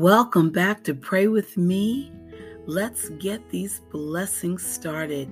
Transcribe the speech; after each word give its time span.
Welcome 0.00 0.48
back 0.48 0.82
to 0.84 0.94
Pray 0.94 1.28
With 1.28 1.58
Me. 1.58 2.10
Let's 2.64 3.10
get 3.10 3.50
these 3.50 3.80
blessings 3.92 4.64
started. 4.64 5.28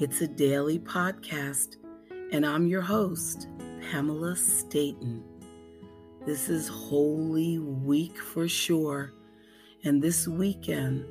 It's 0.00 0.20
a 0.20 0.28
daily 0.28 0.78
podcast, 0.78 1.76
and 2.30 2.44
I'm 2.44 2.66
your 2.66 2.82
host, 2.82 3.48
Pamela 3.80 4.36
Staton. 4.36 5.24
This 6.26 6.50
is 6.50 6.68
Holy 6.68 7.58
Week 7.58 8.18
for 8.18 8.46
sure, 8.46 9.14
and 9.82 10.02
this 10.02 10.28
weekend, 10.28 11.06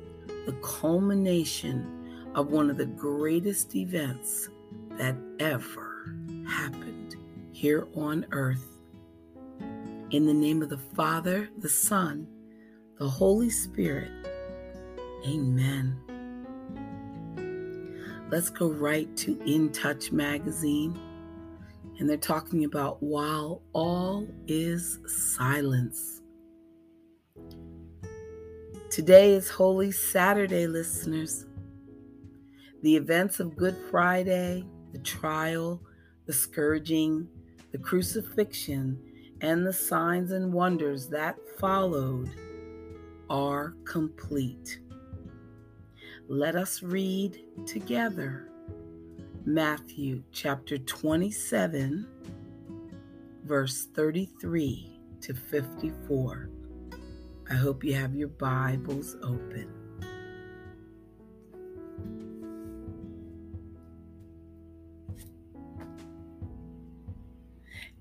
the 0.46 0.56
culmination 0.62 2.30
of 2.36 2.52
one 2.52 2.70
of 2.70 2.76
the 2.76 2.86
greatest 2.86 3.74
events 3.74 4.48
that 4.92 5.16
ever 5.40 6.14
happened 6.46 7.16
here 7.50 7.88
on 7.96 8.24
earth. 8.30 8.78
In 10.12 10.24
the 10.24 10.32
name 10.32 10.62
of 10.62 10.68
the 10.68 10.78
Father, 10.78 11.48
the 11.58 11.68
Son, 11.68 12.28
the 13.02 13.10
Holy 13.10 13.50
Spirit. 13.50 14.12
Amen. 15.26 15.98
Let's 18.30 18.48
go 18.48 18.70
right 18.70 19.08
to 19.16 19.42
In 19.44 19.72
Touch 19.72 20.12
magazine. 20.12 20.96
And 21.98 22.08
they're 22.08 22.16
talking 22.16 22.64
about 22.64 23.02
while 23.02 23.60
all 23.72 24.28
is 24.46 25.00
silence. 25.08 26.22
Today 28.88 29.32
is 29.32 29.50
Holy 29.50 29.90
Saturday, 29.90 30.68
listeners. 30.68 31.46
The 32.84 32.94
events 32.94 33.40
of 33.40 33.56
Good 33.56 33.76
Friday, 33.90 34.64
the 34.92 35.00
trial, 35.00 35.82
the 36.26 36.32
scourging, 36.32 37.26
the 37.72 37.78
crucifixion, 37.78 38.96
and 39.40 39.66
the 39.66 39.72
signs 39.72 40.30
and 40.30 40.52
wonders 40.52 41.08
that 41.08 41.36
followed 41.58 42.30
are 43.32 43.74
complete. 43.86 44.78
Let 46.28 46.54
us 46.54 46.82
read 46.82 47.40
together 47.66 48.50
Matthew 49.46 50.22
chapter 50.32 50.76
27, 50.76 52.06
verse 53.44 53.88
33 53.94 55.00
to 55.22 55.32
54. 55.32 56.50
I 57.50 57.54
hope 57.54 57.82
you 57.82 57.94
have 57.94 58.14
your 58.14 58.28
Bibles 58.28 59.16
open. 59.22 59.72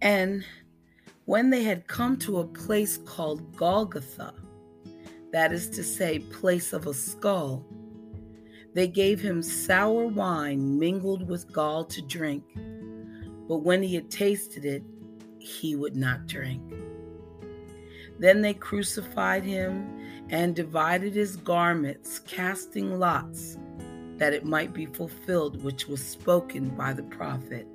And 0.02 0.44
when 1.24 1.50
they 1.50 1.64
had 1.64 1.88
come 1.88 2.18
to 2.18 2.40
a 2.40 2.46
place 2.46 2.98
called 2.98 3.56
Golgotha, 3.56 4.34
that 5.32 5.54
is 5.54 5.70
to 5.72 5.84
say, 5.84 6.20
place 6.20 6.74
of 6.74 6.88
a 6.88 6.94
skull. 6.94 7.66
They 8.74 8.88
gave 8.88 9.20
him 9.20 9.42
sour 9.42 10.08
wine 10.08 10.80
mingled 10.80 11.28
with 11.28 11.52
gall 11.52 11.86
to 11.86 12.02
drink, 12.02 12.44
but 13.48 13.58
when 13.58 13.84
he 13.84 13.96
had 13.96 14.10
tasted 14.10 14.66
it, 14.66 14.84
he 15.40 15.76
would 15.76 15.96
not 15.96 16.28
drink. 16.28 16.62
Then 18.20 18.42
they 18.42 18.54
crucified 18.54 19.44
him 19.44 20.00
and 20.30 20.56
divided 20.56 21.16
his 21.16 21.36
garments, 21.36 22.20
casting 22.20 23.00
lots, 23.00 23.58
that 24.18 24.34
it 24.34 24.46
might 24.46 24.74
be 24.74 24.86
fulfilled 24.86 25.64
which 25.64 25.88
was 25.88 26.06
spoken 26.06 26.70
by 26.70 26.94
the 26.94 27.04
prophet. 27.04 27.68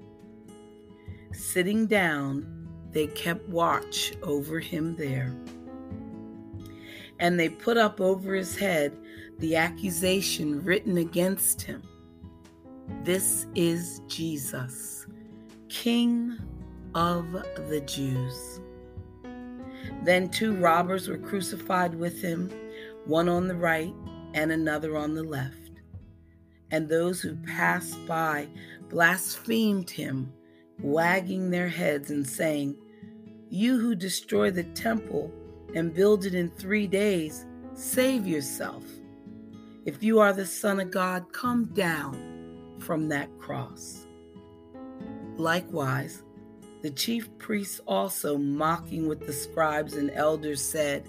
Sitting 1.33 1.87
down, 1.87 2.47
they 2.93 3.09
kept 3.09 3.49
watch 3.49 4.15
over 4.23 4.61
him 4.61 4.95
there 4.97 5.37
and 7.19 7.39
they 7.39 7.49
put 7.49 7.77
up 7.77 8.01
over 8.01 8.35
his 8.35 8.57
head 8.57 8.97
the 9.39 9.57
accusation 9.57 10.63
written 10.65 10.99
against 10.99 11.63
him 11.63 11.83
This 13.03 13.47
is 13.55 14.01
Jesus, 14.07 15.07
King 15.69 16.39
of 16.95 17.31
the 17.69 17.83
Jews. 17.87 18.61
Then 20.03 20.29
two 20.29 20.55
robbers 20.55 21.09
were 21.09 21.19
crucified 21.19 21.95
with 21.95 22.23
him, 22.23 22.51
one 23.05 23.29
on 23.29 23.49
the 23.49 23.57
right 23.57 23.95
and 24.35 24.53
another 24.53 24.97
on 24.97 25.15
the 25.15 25.23
left. 25.23 25.71
And 26.71 26.89
those 26.89 27.21
who 27.21 27.37
passed 27.37 28.05
by 28.07 28.49
blasphemed 28.89 29.91
him, 29.91 30.33
wagging 30.81 31.51
their 31.51 31.69
heads 31.69 32.11
and 32.11 32.27
saying, 32.27 32.77
You 33.49 33.79
who 33.79 33.95
destroy 33.95 34.51
the 34.51 34.65
temple 34.65 35.33
and 35.77 35.93
build 35.93 36.25
it 36.25 36.35
in 36.35 36.49
three 36.51 36.87
days, 36.87 37.45
save 37.75 38.27
yourself. 38.27 38.83
If 39.85 40.03
you 40.03 40.19
are 40.21 40.33
the 40.33 40.47
Son 40.47 40.81
of 40.81 40.91
God, 40.91 41.31
come 41.33 41.67
down 41.67 42.77
from 42.81 43.11
that 43.11 43.29
cross. 43.39 44.07
Likewise, 45.37 46.23
the 46.81 46.91
chief 46.91 47.29
priests 47.37 47.79
also, 47.87 48.39
mocking 48.39 49.07
with 49.07 49.27
the 49.27 49.35
scribes 49.35 49.95
and 49.95 50.11
elders, 50.13 50.65
said, 50.65 51.07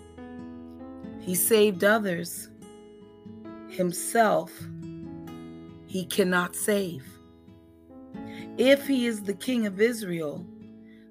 He 1.21 1.33
saved 1.33 1.85
others. 1.85 2.49
Himself, 3.69 4.51
he 5.85 6.05
cannot 6.05 6.57
save. 6.57 7.05
If 8.57 8.85
he 8.85 9.05
is 9.05 9.21
the 9.21 9.33
King 9.33 9.65
of 9.65 9.79
Israel, 9.79 10.45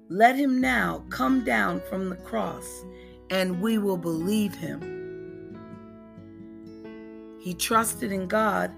let 0.09 0.35
him 0.35 0.61
now 0.61 1.03
come 1.09 1.43
down 1.43 1.81
from 1.89 2.09
the 2.09 2.17
cross 2.17 2.83
and 3.29 3.61
we 3.61 3.77
will 3.77 3.97
believe 3.97 4.55
him. 4.55 4.93
He 7.39 7.53
trusted 7.53 8.11
in 8.11 8.27
God. 8.27 8.73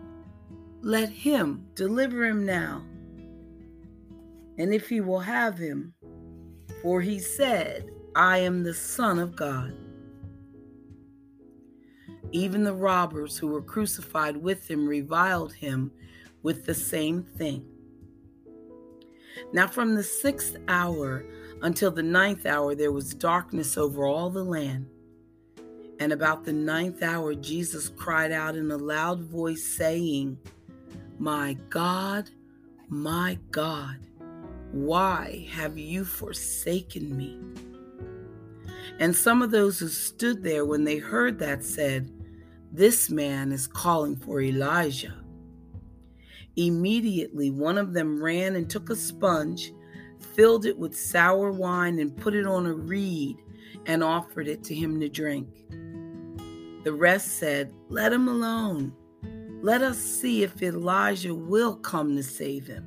Let 0.82 1.10
him 1.10 1.66
deliver 1.76 2.24
him 2.24 2.46
now. 2.46 2.84
And 4.58 4.74
if 4.74 4.90
he 4.90 5.02
will 5.02 5.20
have 5.20 5.58
him, 5.58 5.94
for 6.82 7.02
he 7.02 7.20
said, 7.20 7.90
I 8.16 8.40
am 8.40 8.64
the 8.64 8.74
Son 8.74 9.20
of 9.20 9.36
God. 9.36 9.74
Even 12.32 12.64
the 12.64 12.74
robbers 12.74 13.38
who 13.38 13.48
were 13.48 13.62
crucified 13.62 14.38
with 14.38 14.70
him 14.70 14.88
reviled 14.88 15.54
him 15.54 15.92
with 16.44 16.66
the 16.66 16.76
same 16.76 17.24
thing. 17.24 17.66
Now, 19.52 19.68
from 19.68 19.96
the 19.96 20.04
sixth 20.04 20.58
hour 20.68 21.26
until 21.62 21.92
the 21.92 22.04
ninth 22.04 22.46
hour, 22.46 22.76
there 22.76 22.92
was 22.92 23.14
darkness 23.14 23.78
over 23.78 24.06
all 24.06 24.30
the 24.30 24.44
land. 24.44 24.88
And 26.00 26.14
about 26.14 26.46
the 26.46 26.54
ninth 26.54 27.04
hour, 27.04 27.36
Jesus 27.36 27.90
cried 27.90 28.32
out 28.32 28.56
in 28.56 28.72
a 28.72 28.78
loud 28.78 29.22
voice, 29.22 29.76
saying, 29.76 30.38
My 31.18 31.58
God, 31.70 32.30
my 32.88 33.38
God, 33.52 33.98
why 34.72 35.48
have 35.52 35.78
you 35.78 36.06
forsaken 36.06 37.16
me? 37.18 37.40
And 39.00 39.16
some 39.16 39.42
of 39.42 39.52
those 39.52 39.80
who 39.80 39.90
stood 39.90 40.44
there 40.44 40.66
when 40.66 40.86
they 40.86 40.98
heard 40.98 41.40
that 41.40 41.64
said, 41.64 42.10
This 42.72 43.10
man 43.10 43.52
is 43.52 43.68
calling 43.68 44.16
for 44.16 44.42
Elijah. 44.42 45.16
Immediately, 46.56 47.52
one 47.52 47.78
of 47.78 47.94
them 47.94 48.22
ran 48.22 48.56
and 48.56 48.70
took 48.70 48.90
a 48.90 48.96
sponge 48.96 49.74
filled 50.20 50.66
it 50.66 50.78
with 50.78 50.98
sour 50.98 51.52
wine, 51.52 52.00
and 52.00 52.16
put 52.16 52.36
it 52.36 52.46
on 52.46 52.66
a 52.66 52.74
reed 52.74 53.38
and 53.86 54.04
offered 54.04 54.48
it 54.48 54.64
to 54.66 54.76
him 54.76 55.00
to 55.00 55.10
drink. 55.10 55.48
The 56.84 56.94
rest 56.94 57.40
said, 57.40 57.74
Let 57.90 58.14
him 58.14 58.28
alone. 58.28 58.94
Let 59.62 59.82
us 59.82 59.98
see 59.98 60.44
if 60.44 60.62
Elijah 60.62 61.36
will 61.36 61.76
come 61.76 62.16
to 62.16 62.24
save 62.24 62.68
him. 62.68 62.86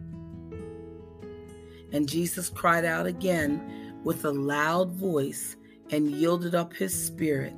And 1.93 2.09
Jesus 2.09 2.49
cried 2.49 2.87
out 2.87 3.07
again 3.07 4.01
with 4.05 4.25
a 4.25 4.31
loud 4.31 4.93
voice 4.93 5.57
and 5.91 6.11
yielded 6.11 6.55
up 6.55 6.73
his 6.73 6.95
spirit. 6.95 7.55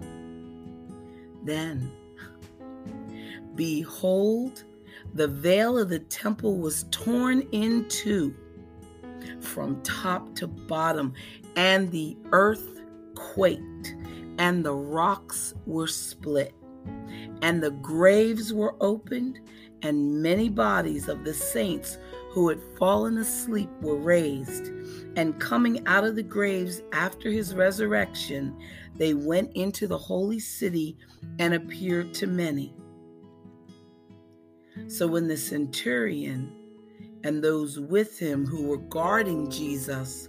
Then, 1.44 1.92
behold, 3.54 4.64
the 5.14 5.28
veil 5.28 5.78
of 5.78 5.88
the 5.88 6.00
temple 6.00 6.58
was 6.58 6.86
torn 6.90 7.42
in 7.52 7.88
two 7.88 8.34
from 9.40 9.82
top 9.82 10.34
to 10.36 10.46
bottom, 10.46 11.12
and 11.56 11.90
the 11.90 12.16
earth 12.32 12.82
quaked, 13.14 13.94
and 14.38 14.64
the 14.64 14.74
rocks 14.74 15.54
were 15.66 15.86
split, 15.86 16.54
and 17.42 17.62
the 17.62 17.70
graves 17.70 18.52
were 18.52 18.74
opened, 18.80 19.40
and 19.82 20.22
many 20.22 20.48
bodies 20.48 21.08
of 21.08 21.24
the 21.24 21.34
saints 21.34 21.98
who 22.30 22.48
had 22.48 22.60
fallen 22.78 23.18
asleep 23.18 23.70
were 23.80 23.96
raised. 23.96 24.72
And 25.14 25.38
coming 25.38 25.86
out 25.86 26.04
of 26.04 26.16
the 26.16 26.22
graves 26.22 26.82
after 26.92 27.30
his 27.30 27.54
resurrection, 27.54 28.58
they 28.96 29.14
went 29.14 29.52
into 29.54 29.86
the 29.86 29.98
holy 29.98 30.40
city 30.40 30.96
and 31.38 31.54
appeared 31.54 32.12
to 32.14 32.26
many. 32.26 32.74
So 34.88 35.06
when 35.06 35.28
the 35.28 35.36
centurion 35.36 36.50
and 37.24 37.42
those 37.42 37.80
with 37.80 38.18
him 38.18 38.46
who 38.46 38.62
were 38.64 38.76
guarding 38.76 39.50
Jesus 39.50 40.28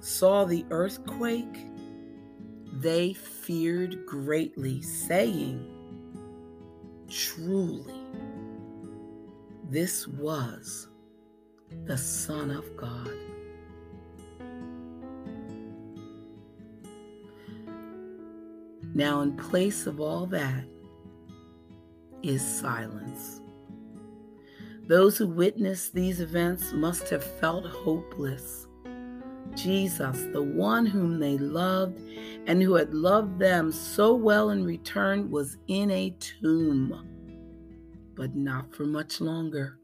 saw 0.00 0.44
the 0.44 0.64
earthquake, 0.70 1.66
they 2.72 3.12
feared 3.12 4.06
greatly, 4.06 4.80
saying, 4.80 5.66
Truly, 7.10 8.06
this 9.68 10.08
was 10.08 10.88
the 11.84 11.98
Son 11.98 12.50
of 12.50 12.76
God. 12.76 13.10
Now, 18.94 19.20
in 19.20 19.36
place 19.36 19.86
of 19.86 20.00
all 20.00 20.26
that 20.26 20.64
is 22.22 22.42
silence. 22.42 23.39
Those 24.90 25.16
who 25.16 25.28
witnessed 25.28 25.94
these 25.94 26.20
events 26.20 26.72
must 26.72 27.10
have 27.10 27.22
felt 27.22 27.64
hopeless. 27.64 28.66
Jesus, 29.54 30.26
the 30.32 30.42
one 30.42 30.84
whom 30.84 31.20
they 31.20 31.38
loved 31.38 32.00
and 32.48 32.60
who 32.60 32.74
had 32.74 32.92
loved 32.92 33.38
them 33.38 33.70
so 33.70 34.16
well 34.16 34.50
in 34.50 34.64
return, 34.64 35.30
was 35.30 35.58
in 35.68 35.92
a 35.92 36.10
tomb, 36.18 37.06
but 38.16 38.34
not 38.34 38.74
for 38.74 38.82
much 38.82 39.20
longer. 39.20 39.78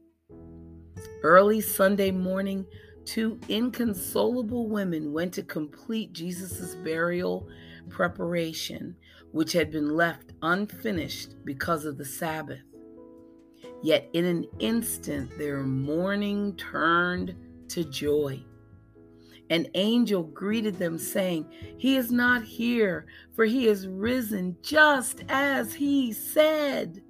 Early 1.23 1.61
Sunday 1.61 2.11
morning, 2.11 2.65
two 3.05 3.39
inconsolable 3.47 4.67
women 4.67 5.13
went 5.13 5.33
to 5.35 5.41
complete 5.43 6.11
Jesus' 6.11 6.75
burial 6.75 7.47
preparation, 7.87 8.93
which 9.31 9.53
had 9.53 9.71
been 9.71 9.95
left 9.95 10.33
unfinished 10.41 11.45
because 11.45 11.85
of 11.85 11.97
the 11.97 12.03
Sabbath. 12.03 12.59
Yet 13.83 14.09
in 14.13 14.25
an 14.25 14.45
instant, 14.59 15.37
their 15.37 15.63
mourning 15.63 16.55
turned 16.55 17.35
to 17.69 17.83
joy. 17.83 18.43
An 19.49 19.67
angel 19.75 20.23
greeted 20.23 20.77
them, 20.77 20.97
saying, 20.97 21.45
He 21.77 21.95
is 21.95 22.11
not 22.11 22.43
here, 22.43 23.05
for 23.33 23.45
he 23.45 23.67
is 23.67 23.87
risen 23.87 24.57
just 24.61 25.23
as 25.29 25.73
he 25.73 26.11
said. 26.11 27.01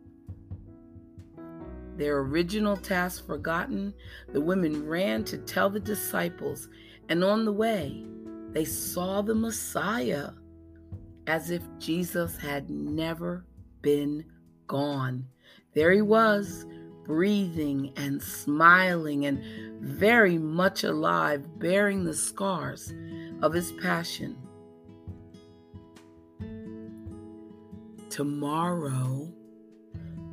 Their 1.96 2.19
original 2.19 2.78
task 2.78 3.25
forgotten, 3.25 3.92
the 4.31 4.42
women 4.42 4.86
ran 4.86 5.24
to 5.25 5.40
tell 5.40 5.69
the 5.69 5.80
disciples, 5.80 6.69
and 7.10 7.24
on 7.24 7.44
the 7.44 7.54
way, 7.54 8.06
they 8.52 8.66
saw 8.66 9.24
the 9.24 9.34
Messiah 9.34 10.30
as 11.25 11.50
if 11.50 11.64
Jesus 11.80 12.38
had 12.38 12.69
never 12.69 13.46
been 13.81 14.24
gone. 14.68 15.25
There 15.77 15.91
he 15.91 16.01
was, 16.01 16.65
breathing 17.03 17.94
and 17.97 18.19
smiling 18.19 19.27
and 19.27 19.44
very 19.79 20.39
much 20.39 20.83
alive, 20.83 21.59
bearing 21.59 22.03
the 22.03 22.15
scars 22.15 22.91
of 23.44 23.53
his 23.53 23.71
passion. 23.74 24.35
Tomorrow, 28.09 29.31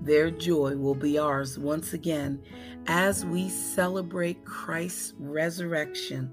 their 0.00 0.30
joy 0.30 0.78
will 0.78 0.94
be 0.94 1.18
ours 1.18 1.58
once 1.58 1.92
again 1.92 2.42
as 2.86 3.26
we 3.26 3.50
celebrate 3.50 4.46
Christ's 4.46 5.12
resurrection. 5.18 6.32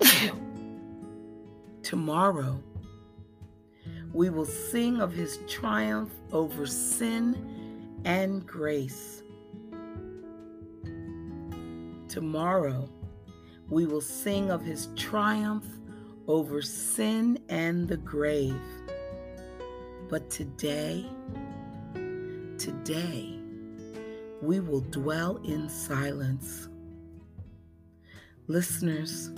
Tomorrow, 1.84 2.60
we 4.12 4.28
will 4.28 4.46
sing 4.46 5.00
of 5.00 5.12
his 5.12 5.38
triumph 5.48 6.12
over 6.32 6.66
sin 6.66 8.00
and 8.04 8.46
grace. 8.46 9.22
Tomorrow, 12.08 12.90
we 13.70 13.86
will 13.86 14.02
sing 14.02 14.50
of 14.50 14.62
his 14.62 14.88
triumph 14.96 15.66
over 16.28 16.60
sin 16.60 17.38
and 17.48 17.88
the 17.88 17.96
grave. 17.96 18.60
But 20.10 20.28
today, 20.28 21.06
today, 22.58 23.38
we 24.42 24.60
will 24.60 24.80
dwell 24.80 25.38
in 25.38 25.70
silence. 25.70 26.68
Listeners, 28.46 29.30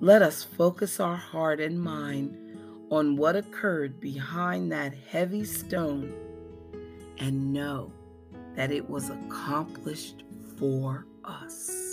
let 0.00 0.20
us 0.20 0.42
focus 0.42 1.00
our 1.00 1.16
heart 1.16 1.60
and 1.60 1.80
mind 1.80 2.36
on 2.92 3.16
what 3.16 3.34
occurred 3.34 3.98
behind 4.00 4.70
that 4.70 4.92
heavy 5.10 5.44
stone 5.44 6.12
and 7.16 7.50
know 7.50 7.90
that 8.54 8.70
it 8.70 8.88
was 8.90 9.08
accomplished 9.08 10.24
for 10.58 11.06
us. 11.24 11.91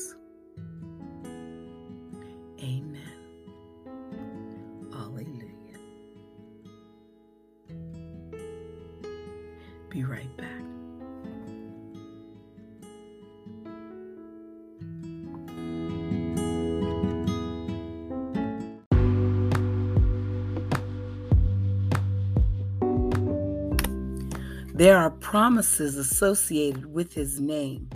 There 24.79 24.95
are 24.95 25.11
promises 25.11 25.97
associated 25.97 26.85
with 26.85 27.13
his 27.13 27.41
name. 27.41 27.89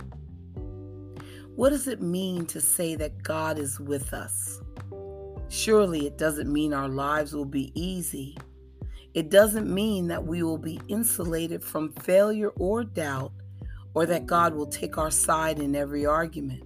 What 1.54 1.70
does 1.70 1.88
it 1.88 2.02
mean 2.02 2.44
to 2.48 2.60
say 2.60 2.94
that 2.96 3.22
God 3.22 3.58
is 3.58 3.80
with 3.80 4.12
us? 4.12 4.60
Surely 5.48 6.06
it 6.06 6.18
doesn't 6.18 6.52
mean 6.52 6.74
our 6.74 6.90
lives 6.90 7.34
will 7.34 7.46
be 7.46 7.72
easy. 7.74 8.36
It 9.14 9.30
doesn't 9.30 9.66
mean 9.66 10.08
that 10.08 10.26
we 10.26 10.42
will 10.42 10.58
be 10.58 10.78
insulated 10.88 11.64
from 11.64 11.90
failure 11.90 12.50
or 12.58 12.84
doubt, 12.84 13.32
or 13.94 14.04
that 14.04 14.26
God 14.26 14.52
will 14.52 14.66
take 14.66 14.98
our 14.98 15.10
side 15.10 15.60
in 15.60 15.74
every 15.74 16.04
argument. 16.04 16.64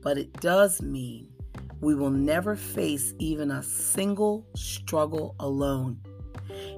But 0.00 0.18
it 0.18 0.32
does 0.40 0.82
mean 0.82 1.28
we 1.80 1.94
will 1.94 2.10
never 2.10 2.56
face 2.56 3.14
even 3.20 3.52
a 3.52 3.62
single 3.62 4.48
struggle 4.56 5.36
alone. 5.38 6.00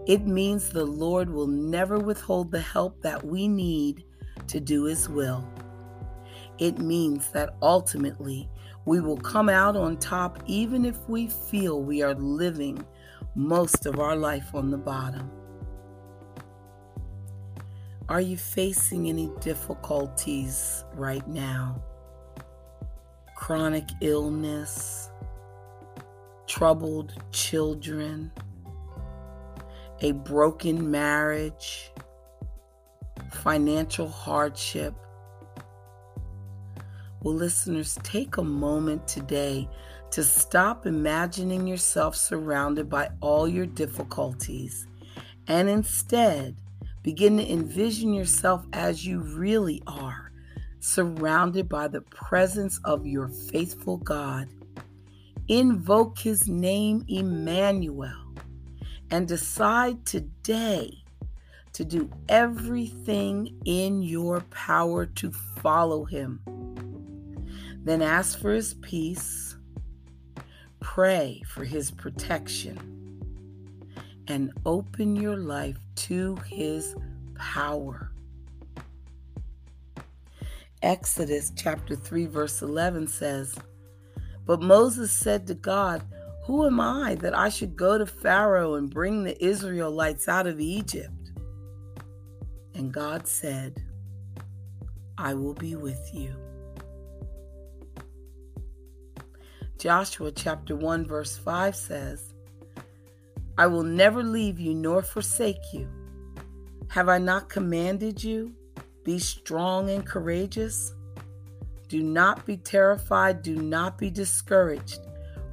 It 0.06 0.27
means 0.27 0.69
the 0.69 0.85
Lord 0.85 1.31
will 1.31 1.47
never 1.47 1.99
withhold 1.99 2.51
the 2.51 2.61
help 2.61 3.01
that 3.03 3.25
we 3.25 3.49
need 3.49 4.05
to 4.49 4.61
do 4.61 4.85
His 4.85 5.09
will. 5.09 5.49
It 6.59 6.79
means 6.79 7.29
that 7.29 7.56
ultimately 7.62 8.49
we 8.85 9.01
will 9.01 9.17
come 9.17 9.49
out 9.49 9.76
on 9.76 9.97
top 9.97 10.43
even 10.47 10.85
if 10.85 11.09
we 11.09 11.28
feel 11.28 11.83
we 11.83 12.02
are 12.02 12.14
living 12.14 12.85
most 13.35 13.87
of 13.87 13.99
our 13.99 14.14
life 14.14 14.55
on 14.55 14.71
the 14.71 14.76
bottom. 14.76 15.31
Are 18.11 18.21
you 18.21 18.37
facing 18.37 19.09
any 19.09 19.31
difficulties 19.40 20.85
right 20.95 21.26
now? 21.26 21.83
Chronic 23.35 23.88
illness, 24.02 25.11
troubled 26.47 27.14
children, 27.33 28.31
a 30.04 30.12
broken 30.12 30.90
marriage, 30.90 31.90
financial 33.32 34.06
hardship. 34.06 34.92
Well, 37.23 37.32
listeners, 37.32 37.99
take 38.02 38.37
a 38.37 38.44
moment 38.44 39.08
today 39.08 39.66
to 40.11 40.23
stop 40.23 40.84
imagining 40.84 41.66
yourself 41.66 42.16
surrounded 42.16 42.90
by 42.90 43.08
all 43.23 43.49
your 43.49 43.64
difficulties 43.64 44.87
and 45.46 45.70
instead 45.70 46.54
begin 47.02 47.38
to 47.38 47.50
envision 47.50 48.12
yourself 48.12 48.66
as 48.75 49.06
you 49.06 49.20
really 49.20 49.82
are, 49.87 50.32
surrounded 50.80 51.66
by 51.66 51.88
the 51.88 52.02
presence 52.02 52.78
of 52.84 53.06
your 53.06 53.28
faithful 53.28 53.96
God. 53.96 54.50
Invoke 55.49 56.18
his 56.18 56.46
name, 56.46 57.06
Emmanuel 57.08 58.24
and 59.11 59.28
decide 59.28 60.04
today 60.06 61.04
to 61.75 61.84
do 61.84 62.08
everything 62.28 63.61
in 63.64 64.02
your 64.02 64.40
power 64.50 65.06
to 65.06 65.32
follow 65.61 66.04
Him. 66.04 66.40
Then 67.82 68.00
ask 68.00 68.40
for 68.40 68.52
His 68.52 68.75
peace, 68.75 69.56
pray 70.80 71.42
for 71.49 71.64
His 71.64 71.90
protection, 71.90 72.78
and 74.28 74.52
open 74.64 75.16
your 75.16 75.37
life 75.37 75.78
to 75.96 76.37
His 76.46 76.94
power. 77.34 78.12
Exodus 80.80 81.50
chapter 81.56 81.96
3, 81.96 82.26
verse 82.26 82.62
11 82.62 83.08
says, 83.08 83.56
But 84.46 84.61
Moses 84.61 85.11
said 85.11 85.46
to 85.46 85.54
God, 85.54 86.02
who 86.45 86.67
am 86.67 86.79
I 86.79 87.15
that 87.17 87.37
I 87.37 87.49
should 87.49 87.75
go 87.75 87.97
to 87.97 88.05
Pharaoh 88.05 88.75
and 88.75 88.91
bring 88.91 89.25
the 89.25 89.43
Israelites 89.43 90.29
out 90.29 90.47
of 90.47 90.61
Egypt? 90.61 91.33
And 92.75 92.93
God 92.93 93.27
said, 93.27 93.83
I 95.17 95.33
will 95.33 95.55
be 95.55 95.75
with 95.75 96.11
you. 96.13 96.35
Joshua 99.79 100.33
chapter 100.33 100.77
1 100.77 101.07
verse 101.07 101.37
5 101.37 101.75
says, 101.75 102.35
I 103.57 103.67
will 103.67 103.83
never 103.83 104.23
leave 104.23 104.59
you 104.59 104.75
nor 104.75 105.03
forsake 105.03 105.73
you. 105.73 105.89
Have 106.89 107.09
I 107.09 107.19
not 107.19 107.49
commanded 107.49 108.23
you? 108.23 108.53
Be 109.03 109.19
strong 109.19 109.89
and 109.91 110.05
courageous. 110.05 110.93
Do 111.89 112.03
not 112.03 112.45
be 112.45 112.57
terrified, 112.57 113.43
do 113.43 113.57
not 113.57 113.99
be 113.99 114.11
discouraged, 114.11 115.01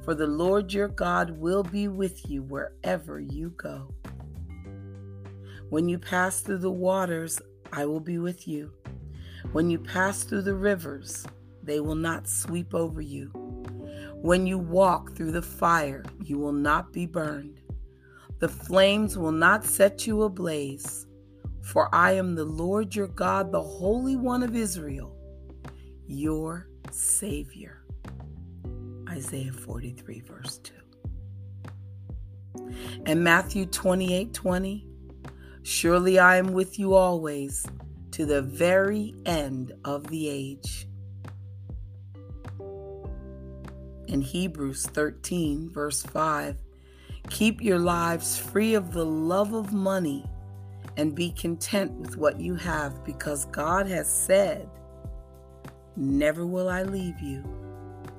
for 0.04 0.14
the 0.14 0.26
Lord 0.26 0.72
your 0.72 0.88
God 0.88 1.30
will 1.30 1.62
be 1.62 1.88
with 1.88 2.28
you 2.28 2.42
wherever 2.42 3.20
you 3.20 3.50
go. 3.56 3.94
When 5.68 5.88
you 5.88 5.98
pass 5.98 6.40
through 6.40 6.58
the 6.58 6.70
waters, 6.70 7.40
I 7.72 7.86
will 7.86 8.00
be 8.00 8.18
with 8.18 8.46
you. 8.46 8.72
When 9.52 9.70
you 9.70 9.78
pass 9.78 10.24
through 10.24 10.42
the 10.42 10.54
rivers, 10.54 11.24
they 11.62 11.80
will 11.80 11.94
not 11.94 12.28
sweep 12.28 12.74
over 12.74 13.00
you. 13.00 13.28
When 14.16 14.46
you 14.46 14.58
walk 14.58 15.14
through 15.14 15.32
the 15.32 15.42
fire, 15.42 16.04
you 16.22 16.38
will 16.38 16.52
not 16.52 16.92
be 16.92 17.06
burned. 17.06 17.60
The 18.38 18.48
flames 18.48 19.16
will 19.16 19.32
not 19.32 19.64
set 19.64 20.06
you 20.06 20.22
ablaze. 20.22 21.06
For 21.62 21.88
I 21.94 22.12
am 22.12 22.34
the 22.34 22.44
Lord 22.44 22.94
your 22.94 23.06
God, 23.06 23.52
the 23.52 23.62
Holy 23.62 24.16
One 24.16 24.42
of 24.42 24.56
Israel, 24.56 25.16
your 26.06 26.68
Savior. 26.90 27.81
Isaiah 29.12 29.52
43, 29.52 30.20
verse 30.20 30.58
2. 30.58 30.72
And 33.04 33.22
Matthew 33.22 33.66
28 33.66 34.32
20. 34.32 34.86
Surely 35.64 36.18
I 36.18 36.38
am 36.38 36.54
with 36.54 36.78
you 36.78 36.94
always 36.94 37.66
to 38.12 38.24
the 38.24 38.40
very 38.40 39.14
end 39.26 39.72
of 39.84 40.06
the 40.06 40.30
age. 40.30 40.88
In 44.08 44.22
Hebrews 44.22 44.86
13, 44.86 45.68
verse 45.70 46.02
5, 46.02 46.56
keep 47.28 47.60
your 47.60 47.78
lives 47.78 48.38
free 48.38 48.72
of 48.74 48.92
the 48.92 49.04
love 49.04 49.52
of 49.52 49.74
money 49.74 50.24
and 50.96 51.14
be 51.14 51.32
content 51.32 51.92
with 52.00 52.16
what 52.16 52.40
you 52.40 52.54
have 52.54 53.04
because 53.04 53.44
God 53.46 53.86
has 53.88 54.10
said, 54.10 54.70
Never 55.96 56.46
will 56.46 56.70
I 56.70 56.84
leave 56.84 57.20
you, 57.20 57.44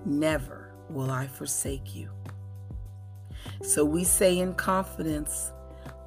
never 0.06 0.63
will 0.94 1.12
I 1.12 1.28
forsake 1.28 1.96
you. 1.96 2.10
So 3.62 3.84
we 3.84 4.04
say 4.04 4.40
in 4.40 4.54
confidence, 4.54 5.52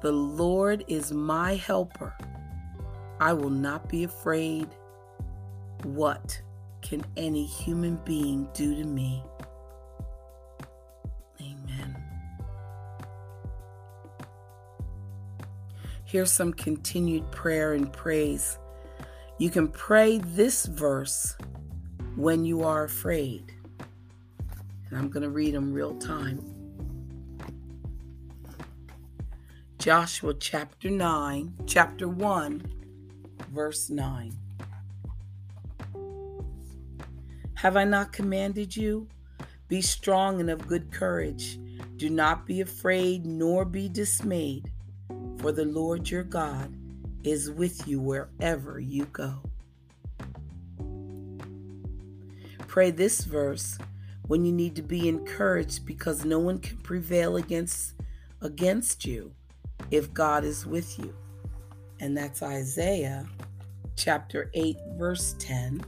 The 0.01 0.11
Lord 0.11 0.83
is 0.87 1.11
my 1.11 1.55
helper. 1.55 2.15
I 3.19 3.33
will 3.33 3.49
not 3.49 3.89
be 3.89 4.03
afraid. 4.03 4.67
What 5.83 6.41
can 6.81 7.03
any 7.17 7.45
human 7.45 7.95
being 8.05 8.47
do 8.53 8.75
to 8.75 8.83
me? 8.83 9.23
Amen. 11.41 12.03
Here's 16.05 16.31
some 16.31 16.53
continued 16.53 17.29
prayer 17.31 17.73
and 17.73 17.91
praise. 17.91 18.59
You 19.39 19.49
can 19.49 19.67
pray 19.67 20.19
this 20.19 20.65
verse 20.65 21.35
when 22.15 22.45
you 22.45 22.63
are 22.63 22.83
afraid. 22.83 23.53
And 24.89 24.97
I'm 24.97 25.09
going 25.09 25.23
to 25.23 25.29
read 25.29 25.53
them 25.53 25.73
real 25.73 25.95
time. 25.95 26.41
Joshua 29.77 30.33
chapter 30.33 30.89
9, 30.89 31.53
chapter 31.65 32.07
1, 32.07 32.63
verse 33.53 33.89
9. 33.89 34.33
Have 37.55 37.77
I 37.77 37.83
not 37.85 38.11
commanded 38.11 38.75
you? 38.75 39.07
Be 39.67 39.81
strong 39.81 40.39
and 40.39 40.49
of 40.49 40.67
good 40.67 40.91
courage. 40.91 41.59
Do 41.97 42.09
not 42.09 42.45
be 42.45 42.61
afraid 42.61 43.25
nor 43.25 43.65
be 43.65 43.89
dismayed 43.89 44.71
for 45.37 45.51
the 45.51 45.65
Lord 45.65 46.09
your 46.09 46.23
God 46.23 46.75
is 47.23 47.51
with 47.51 47.87
you 47.87 47.99
wherever 47.99 48.79
you 48.79 49.05
go. 49.05 49.41
Pray 52.67 52.91
this 52.91 53.23
verse 53.23 53.77
when 54.27 54.45
you 54.45 54.51
need 54.51 54.75
to 54.75 54.81
be 54.81 55.07
encouraged 55.07 55.85
because 55.85 56.25
no 56.25 56.39
one 56.39 56.59
can 56.59 56.77
prevail 56.77 57.37
against 57.37 57.93
against 58.41 59.05
you 59.05 59.31
if 59.91 60.13
God 60.13 60.43
is 60.43 60.65
with 60.65 60.99
you. 60.99 61.13
And 61.99 62.15
that's 62.15 62.43
Isaiah 62.43 63.25
chapter 63.95 64.51
8 64.53 64.77
verse 64.97 65.35
10. 65.39 65.81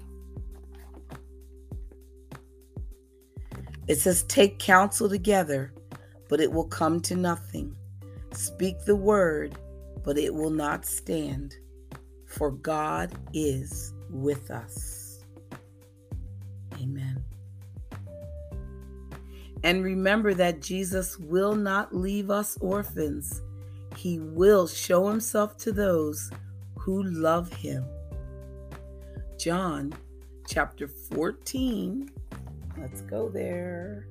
It 3.88 3.96
says 3.96 4.24
take 4.24 4.60
counsel 4.60 5.10
together, 5.10 5.74
but 6.27 6.39
it 6.39 6.51
will 6.51 6.67
come 6.67 7.01
to 7.01 7.15
nothing. 7.15 7.75
Speak 8.34 8.86
the 8.86 8.96
word, 8.96 9.58
but 10.03 10.17
it 10.17 10.34
will 10.34 10.51
not 10.51 10.86
stand, 10.86 11.55
for 12.25 12.51
God 12.51 13.12
is 13.34 13.93
with 14.10 14.51
us. 14.51 15.24
Amen. 16.79 17.24
And 19.63 19.84
remember 19.84 20.34
that 20.36 20.62
Jesus 20.62 21.18
will 21.18 21.56
not 21.56 21.94
leave 21.94 22.32
us 22.32 22.58
orphans. 22.62 23.42
He 23.96 24.20
will 24.20 24.68
show 24.68 25.08
himself 25.10 25.58
to 25.58 25.72
those 25.72 26.32
who 26.78 27.04
love 27.04 27.51
him. 27.51 27.86
John 29.38 29.94
chapter 30.48 30.88
14, 30.88 32.10
let's 32.78 33.01
go 33.01 33.30
there. 33.30 34.08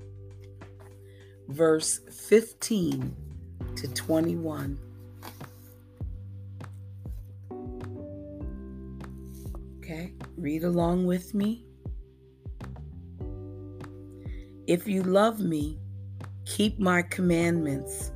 Verse 1.48 2.00
15 2.10 3.16
to 3.76 3.88
21. 3.94 4.78
Okay, 9.78 10.12
read 10.36 10.64
along 10.64 11.06
with 11.06 11.32
me. 11.32 11.64
If 14.68 14.86
you 14.86 15.02
love 15.02 15.40
me, 15.40 15.80
keep 16.44 16.78
my 16.78 17.02
commandments, 17.02 18.12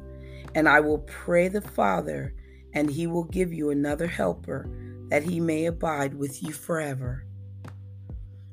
and 0.54 0.68
I 0.68 0.78
will 0.78 0.98
pray 0.98 1.48
the 1.48 1.60
Father, 1.60 2.32
and 2.74 2.88
he 2.88 3.08
will 3.08 3.24
give 3.24 3.52
you 3.52 3.70
another 3.70 4.06
helper, 4.06 4.70
that 5.08 5.24
he 5.24 5.40
may 5.40 5.66
abide 5.66 6.14
with 6.14 6.40
you 6.44 6.52
forever. 6.52 7.26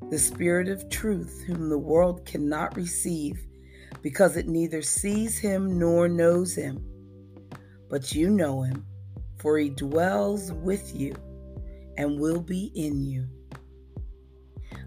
The 0.10 0.18
Spirit 0.18 0.68
of 0.68 0.90
truth, 0.90 1.44
whom 1.46 1.70
the 1.70 1.78
world 1.78 2.26
cannot 2.26 2.76
receive, 2.76 3.46
because 4.02 4.36
it 4.36 4.48
neither 4.48 4.82
sees 4.82 5.38
him 5.38 5.78
nor 5.78 6.10
knows 6.10 6.56
him 6.56 6.90
but 7.90 8.14
you 8.14 8.30
know 8.30 8.62
him, 8.62 8.86
for 9.38 9.58
he 9.58 9.70
dwells 9.70 10.54
with 10.54 10.96
you 10.96 11.14
and 11.98 12.20
will 12.20 12.42
be 12.42 12.72
in 12.76 13.04
you. 13.04 13.28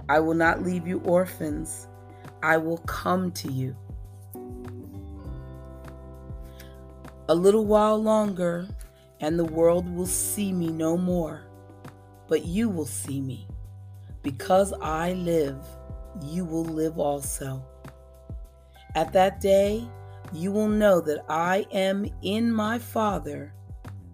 I 0.09 0.21
will 0.21 0.35
not 0.35 0.63
leave 0.63 0.87
you 0.87 1.01
orphans, 1.01 1.89
I 2.43 2.57
will 2.57 2.79
come 2.79 3.31
to 3.33 3.51
you. 3.51 3.77
A 7.29 7.35
little 7.35 7.65
while 7.65 8.03
longer, 8.03 8.67
and 9.21 9.39
the 9.39 9.45
world 9.45 9.89
will 9.95 10.07
see 10.07 10.53
me 10.53 10.69
no 10.69 10.97
more, 10.97 11.43
but 12.29 12.45
you 12.45 12.69
will 12.69 12.87
see 12.87 13.21
me. 13.21 13.47
Because 14.23 14.73
I 14.83 15.13
live, 15.15 15.65
you 16.25 16.45
will 16.45 16.65
live 16.65 16.99
also. 16.99 17.65
At 18.95 19.13
that 19.13 19.41
day, 19.41 19.87
you 20.33 20.51
will 20.51 20.69
know 20.69 21.01
that 21.01 21.25
I 21.29 21.67
am 21.73 22.07
in 22.23 22.53
my 22.53 22.79
Father, 22.79 23.55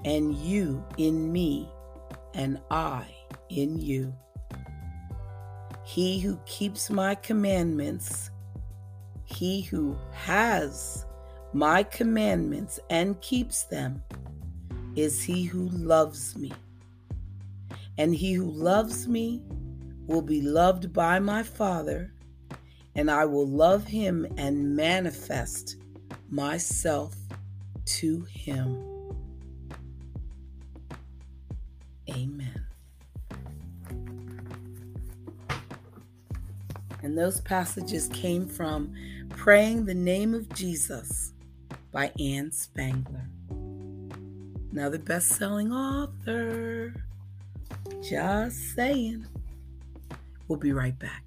and 0.05 0.35
you 0.37 0.85
in 0.99 1.33
me, 1.33 1.69
and 2.35 2.61
I 2.71 3.07
in 3.49 3.79
you. 3.79 4.15
He 5.89 6.21
who 6.21 6.39
keeps 6.45 6.91
my 6.91 7.15
commandments, 7.15 8.31
he 9.25 9.63
who 9.63 9.97
has 10.13 11.07
my 11.55 11.83
commandments 11.83 12.79
and 12.91 13.19
keeps 13.23 13.65
them, 13.65 14.03
is 14.97 15.23
he 15.23 15.45
who 15.45 15.71
loves 15.71 16.37
me. 16.37 16.53
And 17.97 18.15
he 18.15 18.35
who 18.35 18.51
loves 18.51 19.09
me 19.09 19.43
will 20.07 20.21
be 20.21 20.43
loved 20.43 20.93
by 20.93 21.21
my 21.21 21.43
Father, 21.43 22.13
and 22.95 23.11
I 23.11 23.25
will 23.25 23.49
love 23.49 23.87
him 23.87 24.27
and 24.37 24.77
manifest 24.77 25.77
myself 26.29 27.15
to 27.89 28.21
Him. 28.31 28.88
Those 37.19 37.41
passages 37.41 38.07
came 38.13 38.47
from 38.47 38.95
Praying 39.31 39.87
the 39.87 39.95
Name 39.95 40.35
of 40.35 40.49
Jesus 40.51 41.33
by 41.91 42.13
Ann 42.21 42.53
Spangler. 42.53 43.29
Another 44.71 44.99
best 44.99 45.31
selling 45.31 45.73
author. 45.73 46.95
Just 48.09 48.77
saying. 48.77 49.27
We'll 50.47 50.61
be 50.61 50.71
right 50.71 50.97
back. 50.97 51.25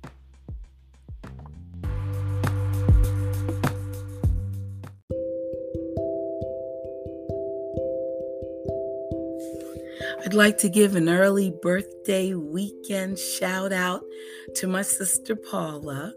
I'd 10.31 10.35
like 10.35 10.59
to 10.59 10.69
give 10.69 10.95
an 10.95 11.09
early 11.09 11.51
birthday 11.61 12.33
weekend 12.33 13.19
shout 13.19 13.73
out 13.73 14.01
to 14.55 14.65
my 14.65 14.81
sister 14.81 15.35
Paula. 15.35 16.13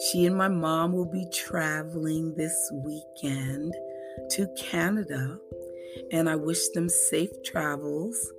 She 0.00 0.26
and 0.26 0.36
my 0.36 0.48
mom 0.48 0.92
will 0.92 1.08
be 1.08 1.28
traveling 1.32 2.34
this 2.34 2.72
weekend 2.84 3.72
to 4.30 4.48
Canada, 4.58 5.38
and 6.10 6.28
I 6.28 6.34
wish 6.34 6.70
them 6.70 6.88
safe 6.88 7.30
travels. 7.44 8.32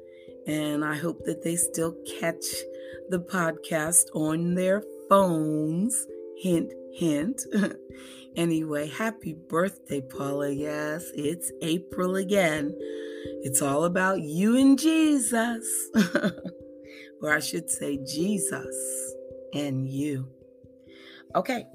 And 0.45 0.83
I 0.83 0.97
hope 0.97 1.23
that 1.23 1.41
they 1.41 1.55
still 1.55 1.95
catch 2.19 2.43
the 3.07 3.21
podcast 3.21 4.07
on 4.13 4.55
their 4.55 4.83
phones. 5.07 6.05
Hint, 6.37 6.73
hint. 6.93 7.41
anyway, 8.35 8.89
happy 8.89 9.37
birthday, 9.47 10.01
Paula. 10.01 10.49
Yes, 10.49 11.05
it's 11.15 11.49
April 11.61 12.17
again. 12.17 12.75
It's 13.43 13.61
all 13.61 13.85
about 13.85 14.21
you 14.21 14.57
and 14.57 14.77
Jesus. 14.77 15.67
or 17.21 17.33
I 17.33 17.39
should 17.39 17.69
say, 17.69 17.97
Jesus 18.05 19.13
and 19.53 19.87
you. 19.87 20.27
Okay, 21.35 21.65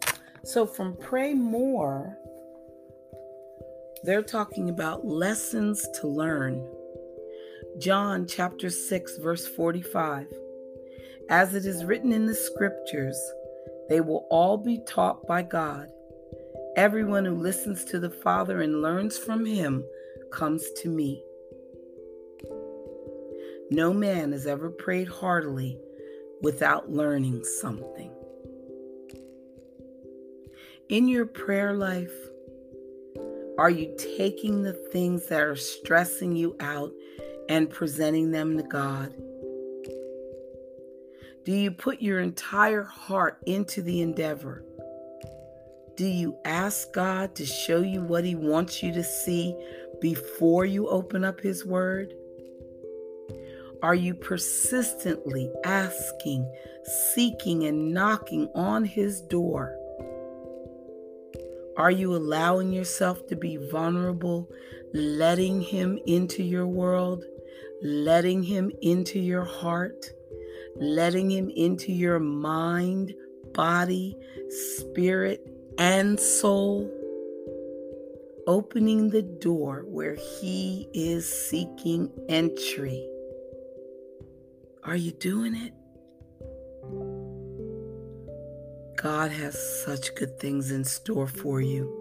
so 0.45 0.67
from 0.67 0.97
Pray 0.97 1.35
More, 1.35 2.17
they're 4.05 4.23
talking 4.23 4.71
about 4.71 5.07
lessons 5.07 5.89
to 6.01 6.07
learn. 6.07 6.65
John 7.79 8.27
chapter 8.29 8.71
6, 8.71 9.19
verse 9.19 9.47
45. 9.47 10.27
As 11.31 11.55
it 11.55 11.67
is 11.67 11.85
written 11.85 12.13
in 12.13 12.27
the 12.27 12.35
scriptures, 12.35 13.19
they 13.89 14.01
will 14.01 14.27
all 14.31 14.57
be 14.57 14.81
taught 14.87 15.27
by 15.27 15.43
God. 15.43 15.89
Everyone 16.77 17.25
who 17.25 17.35
listens 17.35 17.85
to 17.87 17.99
the 17.99 18.11
Father 18.11 18.61
and 18.61 18.83
learns 18.83 19.19
from 19.19 19.45
him 19.45 19.85
comes 20.31 20.65
to 20.83 20.89
me. 20.91 21.23
No 23.71 23.93
man 23.93 24.33
has 24.33 24.47
ever 24.47 24.71
prayed 24.71 25.09
heartily 25.09 25.79
without 26.41 26.91
learning 26.91 27.45
something. 27.45 28.13
In 30.89 31.09
your 31.09 31.27
prayer 31.27 31.75
life, 31.75 32.13
are 33.59 33.71
you 33.71 33.97
taking 34.17 34.63
the 34.63 34.73
things 34.73 35.27
that 35.27 35.41
are 35.41 35.57
stressing 35.57 36.37
you 36.37 36.55
out 36.61 36.93
and 37.49 37.69
presenting 37.69 38.31
them 38.31 38.57
to 38.57 38.63
God? 38.63 39.13
Do 41.45 41.53
you 41.53 41.73
put 41.73 42.01
your 42.01 42.21
entire 42.21 42.85
heart 42.85 43.39
into 43.47 43.83
the 43.83 44.01
endeavor? 44.01 44.63
Do 45.97 46.07
you 46.07 46.37
ask 46.45 46.93
God 46.93 47.35
to 47.37 47.47
show 47.47 47.81
you 47.81 48.03
what 48.03 48.25
He 48.25 48.35
wants 48.35 48.83
you 48.83 48.93
to 48.93 49.03
see 49.03 49.57
before 50.01 50.67
you 50.67 50.89
open 50.89 51.25
up 51.25 51.41
His 51.41 51.65
Word? 51.65 52.13
Are 53.83 53.95
you 53.95 54.15
persistently 54.15 55.53
asking, 55.65 56.51
seeking, 57.15 57.65
and 57.65 57.93
knocking 57.93 58.49
on 58.55 58.85
His 58.85 59.21
door? 59.21 59.77
Are 61.77 61.91
you 61.91 62.17
allowing 62.17 62.73
yourself 62.73 63.27
to 63.27 63.37
be 63.37 63.59
vulnerable, 63.71 64.51
letting 64.95 65.61
Him 65.61 65.99
into 66.07 66.43
your 66.43 66.67
world, 66.67 67.25
letting 67.83 68.43
Him 68.43 68.73
into 68.81 69.19
your 69.19 69.45
heart, 69.45 70.07
letting 70.77 71.31
Him 71.31 71.51
into 71.51 71.93
your 71.93 72.19
mind, 72.19 73.15
body, 73.53 74.17
spirit, 74.49 75.47
and 75.77 76.19
soul? 76.19 76.91
Opening 78.47 79.11
the 79.11 79.23
door 79.23 79.85
where 79.87 80.15
He 80.15 80.89
is 80.95 81.29
seeking 81.29 82.11
entry. 82.31 83.07
Are 84.87 84.95
you 84.95 85.11
doing 85.11 85.57
it? 85.57 85.75
God 88.97 89.33
has 89.33 89.85
such 89.85 90.15
good 90.15 90.39
things 90.39 90.71
in 90.71 90.85
store 90.85 91.27
for 91.27 91.61
you 91.61 91.93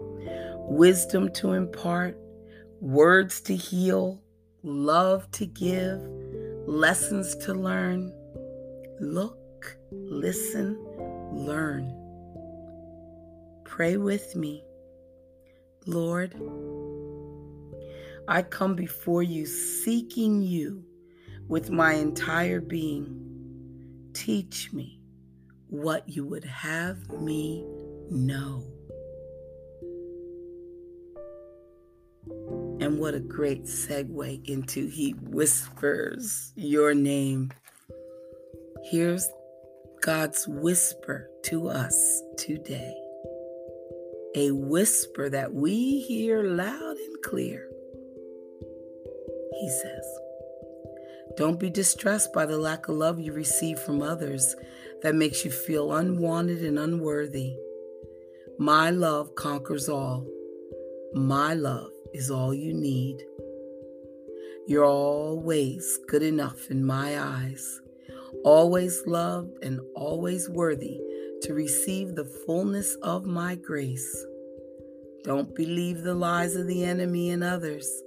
wisdom 0.68 1.32
to 1.32 1.54
impart, 1.54 2.16
words 2.80 3.40
to 3.40 3.56
heal, 3.56 4.22
love 4.62 5.28
to 5.32 5.46
give, 5.46 6.00
lessons 6.68 7.34
to 7.38 7.54
learn. 7.54 8.12
Look, 9.00 9.76
listen, 9.90 10.78
learn. 11.32 11.92
Pray 13.64 13.96
with 13.96 14.36
me. 14.36 14.62
Lord, 15.86 16.34
I 18.28 18.42
come 18.42 18.76
before 18.76 19.24
you 19.24 19.44
seeking 19.44 20.40
you 20.40 20.84
with 21.48 21.70
my 21.70 21.94
entire 21.94 22.60
being. 22.60 23.22
Teach 24.12 24.72
me 24.72 25.00
what 25.68 26.08
you 26.08 26.24
would 26.24 26.44
have 26.44 27.10
me 27.10 27.64
know. 28.10 28.64
And 32.80 32.98
what 32.98 33.14
a 33.14 33.20
great 33.20 33.64
segue 33.64 34.48
into 34.48 34.88
He 34.88 35.12
whispers 35.12 36.52
your 36.56 36.94
name. 36.94 37.52
Here's 38.84 39.28
God's 40.02 40.46
whisper 40.46 41.28
to 41.44 41.68
us 41.68 42.22
today. 42.38 42.94
A 44.36 44.50
whisper 44.50 45.28
that 45.30 45.52
we 45.54 46.00
hear 46.00 46.42
loud 46.44 46.96
and 46.96 47.22
clear. 47.22 47.68
He 49.60 49.68
says, 49.70 50.15
Don't 51.36 51.60
be 51.60 51.68
distressed 51.68 52.32
by 52.32 52.46
the 52.46 52.56
lack 52.56 52.88
of 52.88 52.96
love 52.96 53.20
you 53.20 53.32
receive 53.32 53.78
from 53.78 54.00
others 54.00 54.56
that 55.02 55.14
makes 55.14 55.44
you 55.44 55.50
feel 55.50 55.92
unwanted 55.92 56.64
and 56.64 56.78
unworthy. 56.78 57.54
My 58.58 58.88
love 58.90 59.34
conquers 59.34 59.86
all. 59.86 60.26
My 61.12 61.52
love 61.52 61.90
is 62.14 62.30
all 62.30 62.54
you 62.54 62.72
need. 62.72 63.22
You're 64.66 64.86
always 64.86 65.98
good 66.08 66.22
enough 66.22 66.70
in 66.70 66.84
my 66.84 67.20
eyes, 67.20 67.80
always 68.42 69.02
loved 69.06 69.62
and 69.62 69.80
always 69.94 70.48
worthy 70.48 70.98
to 71.42 71.52
receive 71.52 72.14
the 72.14 72.24
fullness 72.24 72.94
of 73.02 73.26
my 73.26 73.56
grace. 73.56 74.24
Don't 75.22 75.54
believe 75.54 76.02
the 76.02 76.14
lies 76.14 76.56
of 76.56 76.66
the 76.66 76.82
enemy 76.82 77.30
and 77.30 77.44
others. 77.44 78.02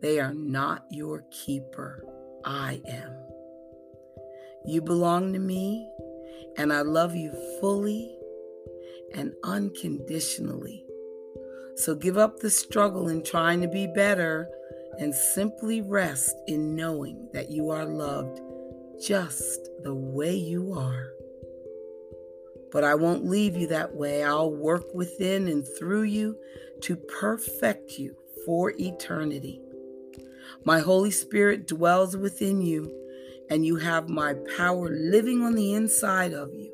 They 0.00 0.20
are 0.20 0.32
not 0.32 0.84
your 0.90 1.24
keeper. 1.44 2.04
I 2.46 2.80
am. 2.86 3.12
You 4.64 4.80
belong 4.80 5.32
to 5.32 5.38
me, 5.40 5.90
and 6.56 6.72
I 6.72 6.82
love 6.82 7.16
you 7.16 7.32
fully 7.60 8.16
and 9.14 9.34
unconditionally. 9.42 10.84
So 11.76 11.94
give 11.94 12.16
up 12.16 12.38
the 12.38 12.50
struggle 12.50 13.08
in 13.08 13.24
trying 13.24 13.60
to 13.62 13.68
be 13.68 13.86
better 13.86 14.48
and 14.98 15.14
simply 15.14 15.82
rest 15.82 16.34
in 16.46 16.74
knowing 16.74 17.28
that 17.32 17.50
you 17.50 17.70
are 17.70 17.84
loved 17.84 18.40
just 19.04 19.68
the 19.82 19.94
way 19.94 20.34
you 20.34 20.72
are. 20.72 21.10
But 22.72 22.84
I 22.84 22.94
won't 22.94 23.26
leave 23.26 23.56
you 23.56 23.66
that 23.68 23.94
way. 23.94 24.22
I'll 24.22 24.54
work 24.54 24.94
within 24.94 25.48
and 25.48 25.66
through 25.78 26.04
you 26.04 26.36
to 26.82 26.96
perfect 26.96 27.92
you 27.92 28.16
for 28.44 28.72
eternity. 28.78 29.60
My 30.66 30.80
Holy 30.80 31.12
Spirit 31.12 31.68
dwells 31.68 32.16
within 32.16 32.60
you 32.60 32.92
and 33.48 33.64
you 33.64 33.76
have 33.76 34.08
my 34.08 34.34
power 34.56 34.90
living 34.90 35.44
on 35.44 35.54
the 35.54 35.74
inside 35.74 36.32
of 36.32 36.52
you. 36.52 36.72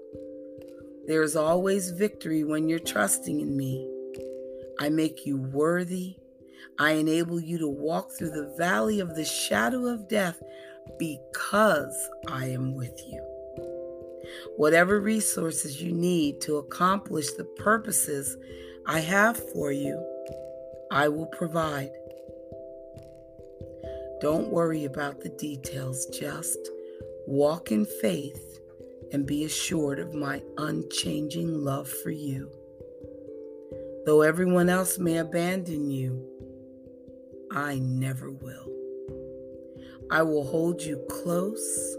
There 1.07 1.23
is 1.23 1.37
always 1.37 1.91
victory 1.91 2.43
when 2.43 2.71
you're 2.71 2.79
trusting 2.79 3.39
in 3.39 3.55
me. 3.55 3.87
I 4.81 4.89
make 4.89 5.27
you 5.27 5.37
worthy. 5.37 6.17
I 6.79 6.93
enable 6.93 7.39
you 7.39 7.59
to 7.59 7.69
walk 7.69 8.13
through 8.13 8.31
the 8.31 8.55
valley 8.57 8.99
of 8.99 9.15
the 9.15 9.27
shadow 9.27 9.85
of 9.85 10.09
death 10.09 10.43
because 10.99 11.95
I 12.29 12.47
am 12.47 12.75
with 12.75 12.99
you. 13.07 13.23
Whatever 14.57 15.01
resources 15.01 15.83
you 15.83 15.93
need 15.93 16.41
to 16.41 16.57
accomplish 16.57 17.31
the 17.33 17.45
purposes 17.45 18.39
I 18.87 19.01
have 19.01 19.37
for 19.53 19.71
you, 19.71 20.03
I 20.91 21.09
will 21.09 21.27
provide. 21.27 21.91
Don't 24.23 24.53
worry 24.53 24.85
about 24.85 25.21
the 25.21 25.31
details, 25.31 26.07
just 26.07 26.71
walk 27.27 27.73
in 27.73 27.85
faith 27.85 28.61
and 29.11 29.27
be 29.27 29.43
assured 29.43 29.99
of 29.99 30.15
my 30.15 30.41
unchanging 30.59 31.65
love 31.65 31.89
for 31.89 32.13
you. 32.13 32.49
Though 34.07 34.23
everyone 34.23 34.69
else 34.69 34.97
may 34.97 35.17
abandon 35.17 35.91
you, 35.91 36.25
I 37.51 37.81
never 37.81 38.31
will. 38.31 38.73
I 40.09 40.23
will 40.23 40.45
hold 40.45 40.81
you 40.81 41.05
close, 41.11 41.97